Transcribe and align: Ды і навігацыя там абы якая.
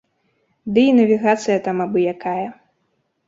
Ды 0.77 0.85
і 0.91 0.95
навігацыя 0.99 1.57
там 1.67 1.83
абы 1.87 1.99
якая. 2.13 2.47